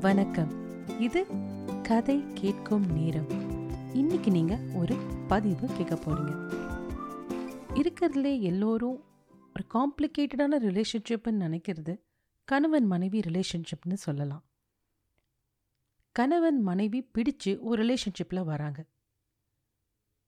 [0.00, 0.80] வணக்கம்.
[1.00, 1.26] இது
[1.82, 3.28] கதை கேட்கும் நேரம்.
[3.94, 4.96] இன்னைக்கு நீங்க ஒரு
[5.28, 6.52] பதிவு கேட்க போறீங்க.
[7.74, 9.04] இருக்கிறதுல எல்லோரும்
[9.48, 12.00] ஒரு காம்ப்ளிகேட்டடான ரிலேஷன்ஷிப்னு நினைக்கிறது
[12.44, 14.44] கணவன் மனைவி ரிலேஷன்ஷிப்னு சொல்லலாம்.
[16.12, 18.84] கணவன் மனைவி பிடிச்சு ஒரு ரிலேஷன்ஷிப்பில் வராங்க.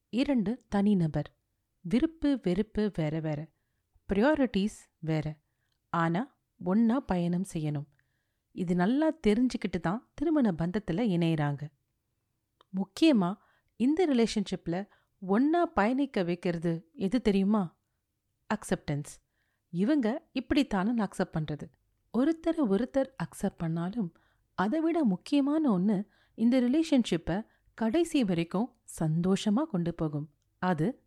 [0.09, 1.35] இரண்டு தனிநபர்
[1.81, 3.47] விருப்பு வெறுப்பு வேற வேற.
[4.13, 5.37] ப்ரியாரிட்டிஸ் வேற.
[5.89, 7.87] ஆனால் ஒன்றா பயணம் செய்யணும்.
[8.55, 11.63] இது நல்லா தெரிஞ்சுக்கிட்டு தான் திருமண பந்தத்தில் இணையிறாங்க.
[12.71, 13.41] முக்கியமாக
[13.77, 17.79] இந்த ரிலேஷன்ஷிப்பில் ஒன்றா பயணிக்க வைக்கிறது எது தெரியுமா?
[18.51, 19.13] அக்செப்டன்ஸ்
[19.73, 21.67] இவங்க இப்படித்தானு அக்செப்ட் பண்ணுறது
[22.15, 24.11] ஒருத்தரை ஒருத்தர் அக்செப்ட் பண்ணாலும்
[24.55, 25.97] அதை விட முக்கியமான ஒன்று
[26.35, 30.27] இந்த ரிலேஷன்ஷிப்பை கடைசி வரைக்கும் சந்தோஷமாக கொண்டு போகும்.
[30.59, 31.03] அது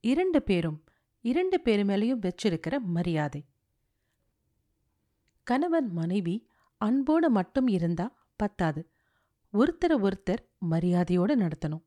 [0.00, 0.84] இரண்டு பேரும்
[1.20, 3.46] இரண்டு பேரு மேலேயும் வச்சிருக்கிற மரியாதை.
[5.42, 6.48] கணவன் மனைவி
[6.80, 8.06] அன்போட மட்டும் இருந்தா
[8.36, 8.90] பத்தாது.
[9.54, 11.84] ஒருத்தரை ஒருத்தர் மரியாதையோட நடத்தணும்.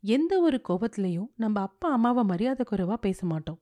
[0.00, 3.60] எந்த ஒரு கோபத்திலையும் நம்ம அப்பா அம்மாவை மரியாதை குறைவாக பேச மாட்டோம்.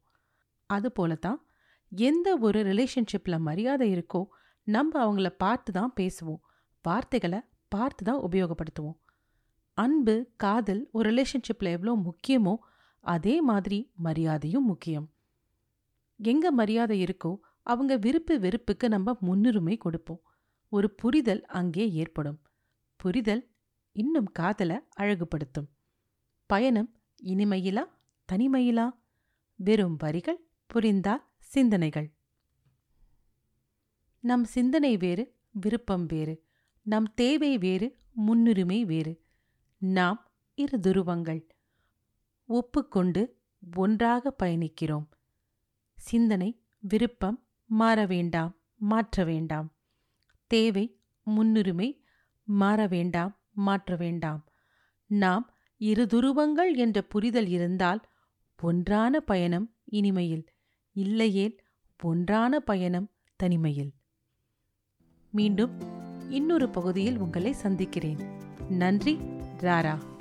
[0.66, 1.46] அது தான்
[1.88, 4.26] எந்த ஒரு ரிலேஷன்ஷிப்ல மரியாதை இருக்கோ
[4.62, 6.40] நம்ம அவங்கள பார்த்து தான் பேசுவோம்.
[6.82, 8.96] வார்த்தைகளை பார்த்து தான் உபயோகப்படுத்துவோம்.
[9.74, 12.56] அன்பு காதல் ஒரு ரிலேஷன்ஷிப்ல எவ்வளோ முக்கியமோ
[13.00, 15.12] அதே மாதிரி மரியாதையும் முக்கியம்.
[16.16, 20.22] எங்க மரியாதை இருக்கோ அவங்க விருப்பு வெறுப்புக்கு நம்ம முன்னுரிமை கொடுப்போம்.
[20.74, 22.42] ஒரு புரிதல் அங்கே ஏற்படும்.
[22.96, 23.50] புரிதல்
[23.92, 25.68] இன்னும் காதலை அழகுபடுத்தும்.
[26.46, 26.90] பயணம்
[27.22, 27.84] இனிமையிலா
[28.32, 28.86] தனிமையிலா?
[29.54, 32.14] வெறும் வரிகள் புரிந்தால் சிந்தனைகள்.
[34.20, 36.44] நம் சிந்தனை வேறு விருப்பம் வேறு.
[36.82, 39.24] நம் தேவை வேறு முன்னுரிமை வேறு.
[39.78, 41.46] நாம் இரு துருவங்கள்.
[42.46, 43.40] ஒப்புக்கொண்டு
[43.76, 45.06] ஒன்றாக பயணிக்கிறோம்.
[45.96, 49.68] சிந்தனை விருப்பம் மாற வேண்டாம் மாற்ற வேண்டாம்.
[50.46, 52.04] தேவை முன்னுரிமை
[52.44, 54.48] மாற வேண்டாம் மாற்ற வேண்டாம்.
[55.06, 58.00] நாம் இரு துருவங்கள் என்ற புரிதல் இருந்தால்
[58.62, 60.46] ஒன்றான பயணம் இனிமையில்
[60.92, 61.58] இல்லையேல்
[62.02, 63.92] ஒன்றான பயணம் தனிமையில்.
[65.30, 65.80] மீண்டும்
[66.30, 68.18] இன்னொரு பகுதியில் உங்களை சந்திக்கிறேன்.
[68.68, 69.18] நன்றி
[69.58, 70.13] ராரா.